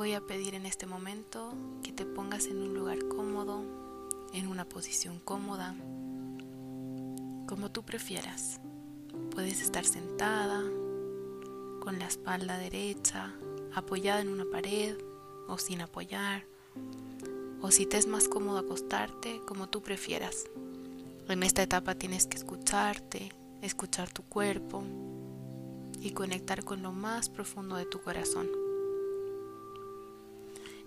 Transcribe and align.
voy 0.00 0.14
a 0.14 0.22
pedir 0.22 0.54
en 0.54 0.64
este 0.64 0.86
momento 0.86 1.52
que 1.82 1.92
te 1.92 2.06
pongas 2.06 2.46
en 2.46 2.56
un 2.56 2.72
lugar 2.72 3.06
cómodo, 3.08 3.62
en 4.32 4.46
una 4.46 4.64
posición 4.64 5.20
cómoda, 5.20 5.76
como 7.46 7.70
tú 7.70 7.82
prefieras. 7.82 8.62
Puedes 9.30 9.60
estar 9.60 9.84
sentada, 9.84 10.62
con 11.80 11.98
la 11.98 12.06
espalda 12.06 12.56
derecha, 12.56 13.34
apoyada 13.74 14.22
en 14.22 14.30
una 14.30 14.46
pared 14.50 14.96
o 15.48 15.58
sin 15.58 15.82
apoyar, 15.82 16.46
o 17.60 17.70
si 17.70 17.84
te 17.84 17.98
es 17.98 18.06
más 18.06 18.26
cómodo 18.26 18.56
acostarte, 18.56 19.42
como 19.46 19.68
tú 19.68 19.82
prefieras. 19.82 20.46
En 21.28 21.42
esta 21.42 21.62
etapa 21.62 21.94
tienes 21.94 22.26
que 22.26 22.38
escucharte, 22.38 23.34
escuchar 23.60 24.10
tu 24.10 24.22
cuerpo 24.22 24.82
y 26.00 26.12
conectar 26.12 26.64
con 26.64 26.80
lo 26.80 26.90
más 26.90 27.28
profundo 27.28 27.76
de 27.76 27.84
tu 27.84 28.00
corazón. 28.00 28.59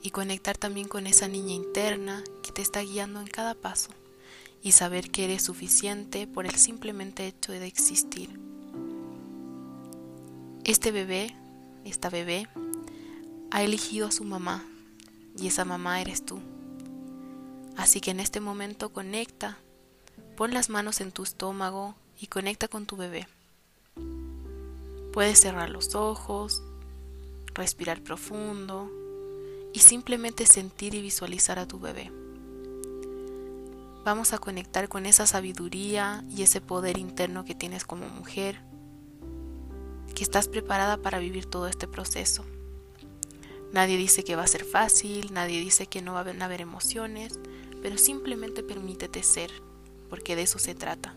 Y 0.03 0.12
conectar 0.12 0.57
también 0.57 0.88
con 0.88 1.07
esa 1.07 1.27
niña 1.27 1.53
interna 1.53 2.23
que 2.43 2.52
te 2.52 2.62
está 2.62 2.81
guiando 2.81 3.21
en 3.21 3.27
cada 3.27 3.55
paso 3.55 3.89
y 4.62 4.73
saber 4.73 5.09
que 5.12 5.26
eres 5.26 5.43
suficiente 5.43 6.27
por 6.27 6.45
el 6.45 6.55
simplemente 6.55 7.26
hecho 7.26 7.52
de 7.52 7.66
existir. 7.66 8.39
Este 10.66 10.91
bebé, 10.91 11.35
esta 11.84 12.09
bebé, 12.09 12.48
ha 13.52 13.63
elegido 13.63 14.07
a 14.07 14.12
su 14.12 14.23
mamá 14.23 14.66
y 15.38 15.48
esa 15.48 15.66
mamá 15.66 15.99
eres 16.02 16.26
tú. 16.26 16.40
Así 17.76 17.99
que 17.99 18.12
en 18.12 18.20
este 18.20 18.40
momento 18.40 18.93
conecta, 18.93 19.57
pon 20.38 20.54
las 20.54 20.70
manos 20.70 21.01
en 21.01 21.12
tu 21.12 21.23
estómago 21.23 21.95
y 22.20 22.27
conecta 22.27 22.67
con 22.67 22.85
tu 22.85 22.95
bebé. 22.98 23.27
Puedes 25.12 25.40
cerrar 25.40 25.70
los 25.70 25.95
ojos, 25.95 26.62
respirar 27.54 28.01
profundo 28.01 28.90
y 29.74 29.79
simplemente 29.79 30.46
sentir 30.46 30.93
y 30.93 31.02
visualizar 31.02 31.57
a 31.57 31.68
tu 31.68 31.79
bebé. 31.79 32.12
Vamos 34.05 34.34
a 34.34 34.38
conectar 34.38 34.88
con 34.88 35.05
esa 35.05 35.26
sabiduría 35.26 36.24
y 36.30 36.43
ese 36.43 36.62
poder 36.62 36.98
interno 36.98 37.43
que 37.43 37.55
tienes 37.55 37.84
como 37.84 38.07
mujer, 38.07 38.60
que 40.13 40.24
estás 40.24 40.48
preparada 40.48 40.98
para 40.98 41.20
vivir 41.20 41.48
todo 41.48 41.68
este 41.68 41.88
proceso. 41.88 42.46
Nadie 43.71 43.98
dice 43.98 44.24
que 44.24 44.35
va 44.35 44.43
a 44.43 44.48
ser 44.48 44.63
fácil, 44.63 45.34
nadie 45.34 45.60
dice 45.60 45.87
que 45.87 46.04
no 46.04 46.13
va 46.13 46.20
a 46.20 46.46
haber 46.46 46.62
emociones, 46.62 47.40
pero 47.82 47.98
simplemente 47.98 48.62
permítete 48.62 49.24
ser, 49.24 49.49
porque 50.10 50.35
de 50.35 50.43
eso 50.43 50.60
se 50.60 50.76
trata 50.76 51.15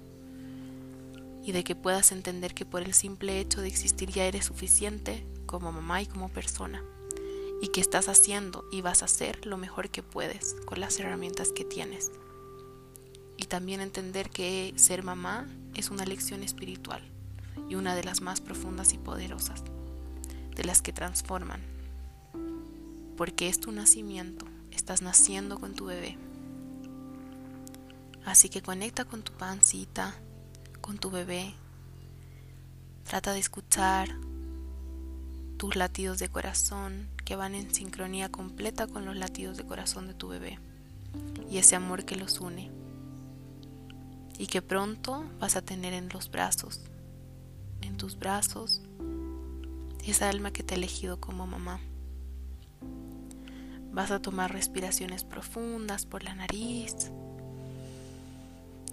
y 1.45 1.53
de 1.53 1.63
que 1.63 1.77
puedas 1.77 2.11
entender 2.11 2.55
que 2.55 2.67
por 2.67 2.83
el 2.83 2.93
simple 2.93 3.39
hecho 3.39 3.61
de 3.61 3.69
existir 3.69 4.11
ya 4.11 4.25
eres 4.25 4.47
suficiente 4.47 5.25
como 5.47 5.71
mamá 5.71 6.03
y 6.03 6.07
como 6.07 6.29
persona 6.29 6.83
y 7.61 7.69
que 7.69 7.81
estás 7.81 8.09
haciendo 8.09 8.65
y 8.71 8.83
vas 8.83 9.03
a 9.03 9.07
hacer 9.07 9.47
lo 9.47 9.57
mejor 9.57 9.91
que 9.91 10.03
puedes 10.03 10.55
con 10.67 10.81
las 10.81 10.99
herramientas 11.01 11.53
que 11.53 11.65
tienes. 11.65 12.13
Y 13.37 13.45
también 13.45 13.81
entender 13.81 14.31
que 14.31 14.73
ser 14.77 15.03
mamá 15.03 15.47
es 15.75 15.91
una 15.91 16.05
lección 16.05 16.43
espiritual 16.43 17.03
y 17.69 17.75
una 17.75 17.95
de 17.95 18.05
las 18.05 18.21
más 18.21 18.41
profundas 18.41 18.93
y 18.93 18.99
poderosas, 18.99 19.63
de 20.55 20.65
las 20.65 20.83
que 20.83 20.93
transforman, 20.93 21.61
porque 23.17 23.49
es 23.49 23.61
tu 23.61 23.73
nacimiento, 23.73 24.47
estás 24.71 25.03
naciendo 25.03 25.59
con 25.59 25.75
tu 25.75 25.87
bebé. 25.87 26.17
Así 28.25 28.49
que 28.49 28.63
conecta 28.63 29.05
con 29.05 29.23
tu 29.23 29.33
pancita, 29.33 30.15
con 30.81 30.99
tu 30.99 31.11
bebé. 31.11 31.55
Trata 33.05 33.33
de 33.33 33.39
escuchar 33.39 34.17
tus 35.57 35.75
latidos 35.77 36.19
de 36.19 36.29
corazón 36.29 37.09
que 37.25 37.37
van 37.37 37.55
en 37.55 37.75
sincronía 37.75 38.31
completa 38.31 38.87
con 38.87 39.05
los 39.05 39.17
latidos 39.17 39.57
de 39.57 39.65
corazón 39.65 40.07
de 40.07 40.15
tu 40.15 40.29
bebé 40.29 40.59
y 41.51 41.59
ese 41.59 41.77
amor 41.77 42.05
que 42.05 42.17
los 42.17 42.41
une 42.41 42.71
y 44.39 44.49
que 44.49 44.61
pronto 44.61 45.25
vas 45.41 45.57
a 45.57 45.63
tener 45.63 45.95
en 45.95 46.11
los 46.11 46.31
brazos, 46.31 46.83
en 47.81 47.97
tus 47.97 48.19
brazos, 48.19 48.83
esa 50.05 50.29
alma 50.29 50.53
que 50.53 50.63
te 50.63 50.75
ha 50.75 50.77
elegido 50.77 51.21
como 51.21 51.47
mamá. 51.47 51.81
Vas 53.93 54.11
a 54.11 54.21
tomar 54.21 54.53
respiraciones 54.53 55.25
profundas 55.25 56.05
por 56.05 56.23
la 56.23 56.35
nariz 56.35 57.11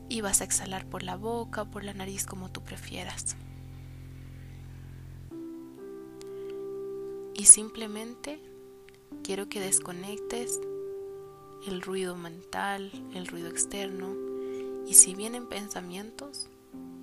y 0.08 0.22
vas 0.22 0.40
a 0.40 0.46
exhalar 0.46 0.86
por 0.86 1.04
la 1.04 1.18
boca 1.18 1.66
por 1.66 1.84
la 1.84 1.94
nariz 1.94 2.26
como 2.26 2.50
tú 2.50 2.62
prefieras. 2.64 3.36
Y 7.34 7.46
simplemente 7.46 8.40
quiero 9.24 9.50
que 9.50 9.60
desconectes 9.60 10.60
el 11.68 11.82
ruido 11.82 12.16
mental, 12.16 12.92
el 13.14 13.28
ruido 13.28 13.50
externo. 13.50 14.16
Y 14.88 14.96
si 14.96 15.16
vienen 15.16 15.48
pensamientos, 15.48 16.50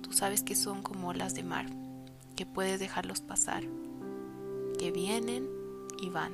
tú 0.01 0.13
sabes 0.13 0.43
que 0.43 0.55
son 0.55 0.81
como 0.81 1.09
olas 1.09 1.33
de 1.35 1.43
mar, 1.43 1.67
que 2.35 2.45
puedes 2.45 2.79
dejarlos 2.79 3.21
pasar, 3.21 3.63
que 4.77 4.91
vienen 4.91 5.49
y 5.99 6.09
van. 6.09 6.33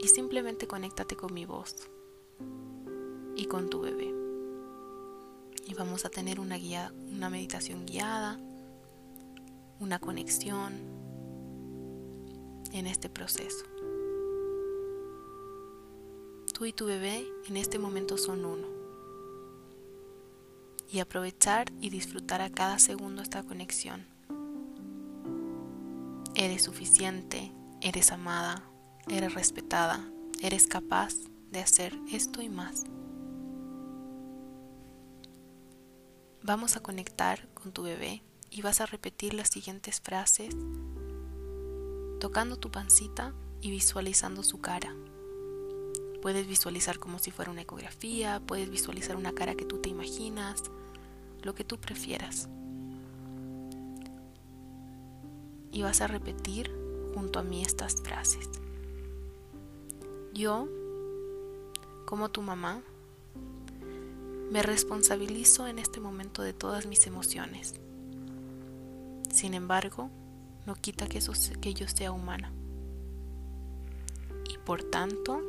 Y 0.00 0.08
simplemente 0.08 0.66
conéctate 0.66 1.16
con 1.16 1.32
mi 1.32 1.46
voz 1.46 1.76
y 3.34 3.46
con 3.46 3.70
tu 3.70 3.80
bebé 3.80 4.26
y 5.66 5.74
vamos 5.74 6.04
a 6.04 6.10
tener 6.10 6.38
una, 6.38 6.56
guía, 6.56 6.92
una 7.12 7.28
meditación 7.28 7.86
guiada, 7.86 8.38
una 9.80 9.98
conexión 9.98 10.74
en 12.72 12.86
este 12.86 13.08
proceso. 13.08 13.64
Tú 16.52 16.64
y 16.64 16.72
tu 16.72 16.86
bebé 16.86 17.26
en 17.48 17.56
este 17.56 17.78
momento 17.78 18.16
son 18.16 18.44
uno. 18.44 18.66
Y 20.90 21.00
aprovechar 21.00 21.70
y 21.80 21.90
disfrutar 21.90 22.40
a 22.40 22.50
cada 22.50 22.78
segundo 22.78 23.22
esta 23.22 23.42
conexión. 23.42 24.06
Eres 26.34 26.62
suficiente, 26.62 27.52
eres 27.80 28.12
amada, 28.12 28.62
eres 29.08 29.34
respetada, 29.34 30.08
eres 30.42 30.66
capaz 30.66 31.14
de 31.50 31.60
hacer 31.60 31.98
esto 32.10 32.40
y 32.40 32.48
más. 32.48 32.84
Vamos 36.42 36.76
a 36.76 36.80
conectar 36.80 37.48
con 37.54 37.72
tu 37.72 37.82
bebé 37.82 38.22
y 38.50 38.62
vas 38.62 38.80
a 38.80 38.86
repetir 38.86 39.34
las 39.34 39.48
siguientes 39.48 40.00
frases 40.00 40.54
tocando 42.18 42.56
tu 42.56 42.70
pancita 42.70 43.32
y 43.60 43.70
visualizando 43.70 44.42
su 44.42 44.60
cara. 44.60 44.94
Puedes 46.22 46.46
visualizar 46.46 46.98
como 46.98 47.18
si 47.18 47.30
fuera 47.30 47.50
una 47.50 47.62
ecografía, 47.62 48.40
puedes 48.46 48.70
visualizar 48.70 49.16
una 49.16 49.32
cara 49.32 49.54
que 49.54 49.64
tú 49.64 49.78
te 49.78 49.88
imaginas, 49.88 50.62
lo 51.42 51.54
que 51.54 51.64
tú 51.64 51.78
prefieras. 51.78 52.48
Y 55.72 55.82
vas 55.82 56.00
a 56.00 56.06
repetir 56.06 56.72
junto 57.14 57.38
a 57.38 57.42
mí 57.42 57.62
estas 57.62 58.02
frases. 58.02 58.48
Yo, 60.32 60.68
como 62.06 62.30
tu 62.30 62.42
mamá, 62.42 62.82
me 64.50 64.62
responsabilizo 64.62 65.66
en 65.66 65.78
este 65.78 66.00
momento 66.00 66.42
de 66.42 66.52
todas 66.52 66.86
mis 66.86 67.06
emociones. 67.06 67.74
Sin 69.30 69.54
embargo, 69.54 70.10
no 70.66 70.74
quita 70.74 71.06
que, 71.06 71.20
que 71.60 71.74
yo 71.74 71.88
sea 71.88 72.12
humana. 72.12 72.52
Y 74.52 74.58
por 74.58 74.82
tanto, 74.82 75.40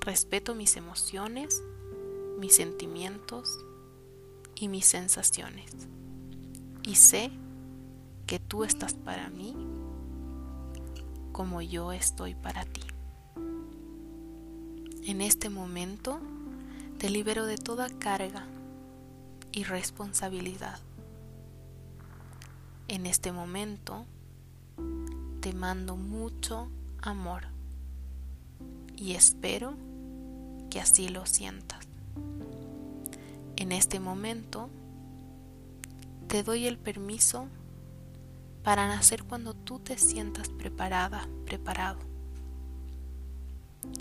respeto 0.00 0.54
mis 0.54 0.76
emociones, 0.76 1.62
mis 2.38 2.56
sentimientos 2.56 3.58
y 4.54 4.68
mis 4.68 4.86
sensaciones. 4.86 5.70
Y 6.82 6.96
sé 6.96 7.30
que 8.26 8.38
tú 8.38 8.64
estás 8.64 8.94
para 8.94 9.28
mí 9.28 9.54
como 11.32 11.62
yo 11.62 11.92
estoy 11.92 12.34
para 12.34 12.64
ti. 12.64 12.82
En 15.04 15.20
este 15.20 15.48
momento, 15.48 16.20
te 16.98 17.08
libero 17.10 17.46
de 17.46 17.56
toda 17.56 17.88
carga 17.88 18.46
y 19.52 19.64
responsabilidad. 19.64 20.78
En 22.90 23.06
este 23.06 23.30
momento 23.30 24.04
te 25.38 25.52
mando 25.52 25.94
mucho 25.94 26.68
amor 27.00 27.44
y 28.96 29.12
espero 29.12 29.74
que 30.70 30.80
así 30.80 31.08
lo 31.08 31.24
sientas. 31.24 31.86
En 33.54 33.70
este 33.70 34.00
momento 34.00 34.70
te 36.26 36.42
doy 36.42 36.66
el 36.66 36.78
permiso 36.78 37.46
para 38.64 38.88
nacer 38.88 39.22
cuando 39.22 39.54
tú 39.54 39.78
te 39.78 39.96
sientas 39.96 40.48
preparada, 40.48 41.28
preparado. 41.46 42.00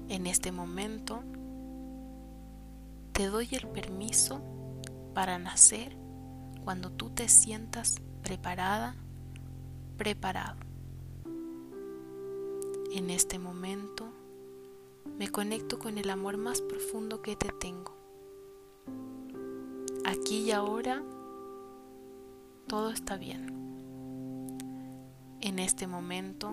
En 0.08 0.26
este 0.26 0.52
momento 0.52 1.22
te 3.12 3.28
doy 3.28 3.50
el 3.52 3.68
permiso 3.68 4.42
para 5.14 5.38
nacer 5.38 5.96
cuando 6.70 6.92
tú 6.92 7.10
te 7.10 7.28
sientas 7.30 7.96
preparada, 8.22 8.96
preparado. 9.98 10.60
En 12.92 13.10
este 13.10 13.40
momento 13.40 14.06
me 15.18 15.30
conecto 15.30 15.80
con 15.80 15.98
el 15.98 16.12
amor 16.12 16.38
más 16.38 16.62
profundo 16.62 17.24
que 17.24 17.36
te 17.36 17.50
tengo. 17.54 17.98
Aquí 20.06 20.42
y 20.42 20.52
ahora 20.52 21.02
todo 22.68 22.92
está 22.92 23.18
bien. 23.18 23.48
En 25.42 25.58
este 25.58 25.88
momento 25.88 26.52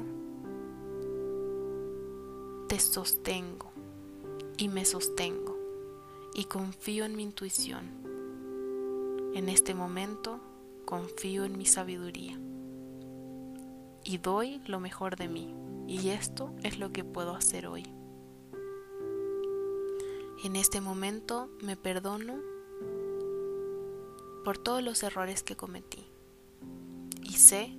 te 2.71 2.81
sostengo 2.81 3.71
y 4.57 4.69
me 4.69 4.87
sostengo 4.87 5.59
y 6.33 6.47
confío 6.47 7.05
en 7.05 7.17
mi 7.17 7.23
intuición. 7.23 8.06
En 9.37 9.51
este 9.51 9.75
momento 9.75 10.41
confío 10.87 11.45
en 11.45 11.59
mi 11.59 11.67
sabiduría 11.67 12.41
y 14.03 14.17
doy 14.17 14.63
lo 14.65 14.81
mejor 14.81 15.17
de 15.17 15.29
mí 15.29 15.55
y 15.87 16.09
esto 16.09 16.55
es 16.63 16.79
lo 16.79 16.91
que 16.91 17.05
puedo 17.05 17.35
hacer 17.35 17.67
hoy. 17.67 17.83
En 20.43 20.57
este 20.57 20.81
momento 20.81 21.51
me 21.61 21.77
perdono 21.77 22.39
por 24.43 24.57
todos 24.57 24.83
los 24.83 25.03
errores 25.03 25.43
que 25.43 25.55
cometí 25.55 26.07
y 27.23 27.35
sé 27.35 27.77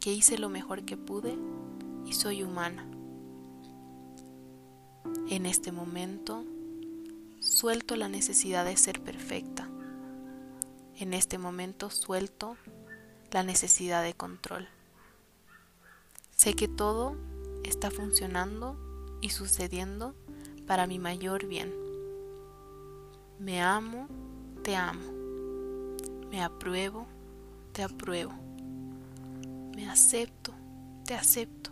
que 0.00 0.14
hice 0.14 0.38
lo 0.38 0.48
mejor 0.48 0.86
que 0.86 0.96
pude 0.96 1.36
y 2.06 2.14
soy 2.14 2.42
humana. 2.42 2.90
En 5.28 5.44
este 5.44 5.72
momento 5.72 6.42
suelto 7.40 7.96
la 7.96 8.08
necesidad 8.08 8.64
de 8.64 8.78
ser 8.78 9.02
perfecta. 9.02 9.65
En 10.98 11.14
este 11.14 11.38
momento 11.38 11.90
suelto 11.90 12.56
la 13.30 13.42
necesidad 13.42 14.02
de 14.02 14.14
control. 14.14 14.66
Sé 16.34 16.54
que 16.54 16.68
todo 16.68 17.16
está 17.64 17.90
funcionando 17.90 18.76
y 19.20 19.30
sucediendo 19.30 20.14
para 20.66 20.86
mi 20.86 20.98
mayor 20.98 21.46
bien. 21.46 21.72
Me 23.38 23.60
amo, 23.62 24.08
te 24.62 24.76
amo. 24.76 25.12
Me 26.30 26.42
apruebo, 26.42 27.06
te 27.72 27.82
apruebo. 27.82 28.32
Me 29.74 29.88
acepto, 29.88 30.52
te 31.04 31.14
acepto. 31.14 31.70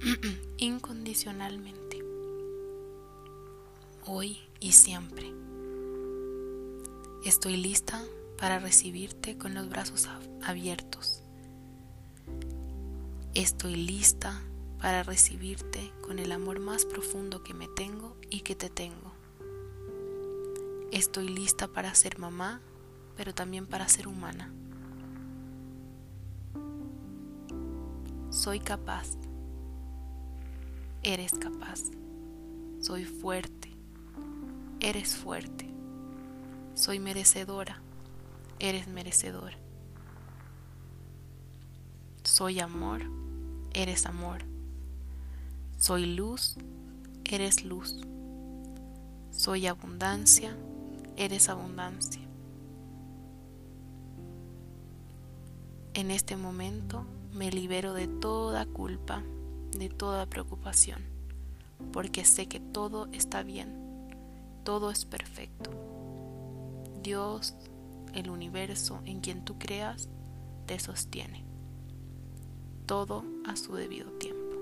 incondicionalmente. 0.58 2.02
Hoy 4.06 4.38
y 4.60 4.72
siempre. 4.72 5.32
Estoy 7.24 7.56
lista 7.56 8.04
para 8.38 8.60
recibirte 8.60 9.36
con 9.36 9.52
los 9.52 9.68
brazos 9.68 10.08
abiertos. 10.40 11.22
Estoy 13.34 13.74
lista 13.74 14.40
para 14.80 15.02
recibirte 15.02 15.92
con 16.00 16.20
el 16.20 16.30
amor 16.30 16.60
más 16.60 16.84
profundo 16.84 17.42
que 17.42 17.54
me 17.54 17.66
tengo 17.66 18.16
y 18.30 18.40
que 18.40 18.54
te 18.54 18.70
tengo. 18.70 19.12
Estoy 20.92 21.28
lista 21.28 21.66
para 21.66 21.92
ser 21.94 22.20
mamá, 22.20 22.60
pero 23.16 23.34
también 23.34 23.66
para 23.66 23.88
ser 23.88 24.06
humana. 24.06 24.52
Soy 28.30 28.60
capaz. 28.60 29.08
Eres 31.02 31.32
capaz. 31.32 31.80
Soy 32.80 33.04
fuerte. 33.04 33.72
Eres 34.78 35.16
fuerte. 35.16 35.67
Soy 36.78 37.00
merecedora. 37.00 37.82
Eres 38.60 38.86
merecedora. 38.86 39.58
Soy 42.22 42.60
amor. 42.60 43.02
Eres 43.74 44.06
amor. 44.06 44.44
Soy 45.76 46.06
luz. 46.06 46.54
Eres 47.24 47.64
luz. 47.64 47.96
Soy 49.32 49.66
abundancia. 49.66 50.56
Eres 51.16 51.48
abundancia. 51.48 52.22
En 55.94 56.12
este 56.12 56.36
momento 56.36 57.04
me 57.32 57.50
libero 57.50 57.92
de 57.92 58.06
toda 58.06 58.66
culpa, 58.66 59.24
de 59.72 59.88
toda 59.88 60.26
preocupación, 60.26 61.02
porque 61.92 62.24
sé 62.24 62.46
que 62.46 62.60
todo 62.60 63.08
está 63.10 63.42
bien, 63.42 63.74
todo 64.62 64.92
es 64.92 65.04
perfecto. 65.04 65.97
Dios, 67.02 67.54
el 68.14 68.30
universo 68.30 69.00
en 69.04 69.20
quien 69.20 69.44
tú 69.44 69.58
creas, 69.58 70.08
te 70.66 70.78
sostiene. 70.78 71.44
Todo 72.86 73.24
a 73.46 73.56
su 73.56 73.74
debido 73.74 74.10
tiempo. 74.12 74.56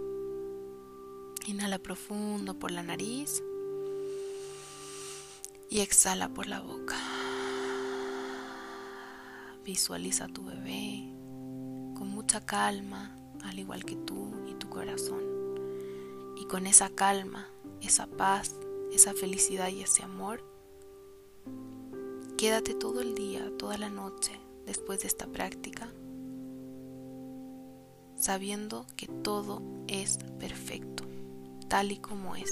Inhala 1.47 1.79
profundo 1.79 2.59
por 2.59 2.71
la 2.71 2.83
nariz 2.83 3.43
y 5.71 5.81
exhala 5.81 6.29
por 6.29 6.47
la 6.47 6.61
boca. 6.61 6.97
Visualiza 9.65 10.25
a 10.25 10.29
tu 10.29 10.45
bebé 10.45 11.13
con 11.97 12.09
mucha 12.09 12.45
calma, 12.45 13.17
al 13.43 13.59
igual 13.59 13.85
que 13.85 13.97
tú 13.97 14.33
y 14.49 14.55
tu 14.55 14.69
corazón. 14.69 15.23
Y 16.37 16.47
con 16.47 16.67
esa 16.67 16.91
calma, 16.91 17.49
esa 17.81 18.07
paz, 18.07 18.57
esa 18.93 19.15
felicidad 19.15 19.69
y 19.69 19.83
ese 19.83 20.03
amor, 20.03 20.56
quédate 22.37 22.75
todo 22.75 23.01
el 23.01 23.15
día, 23.15 23.51
toda 23.59 23.79
la 23.79 23.89
noche, 23.89 24.33
después 24.67 25.01
de 25.01 25.09
esta 25.09 25.27
práctica, 25.27 25.89
sabiendo 28.17 28.87
que 28.97 29.07
todo 29.07 29.63
es 29.89 30.19
perfecto, 30.39 31.05
tal 31.69 31.93
y 31.93 31.97
como 31.97 32.37
es. 32.37 32.51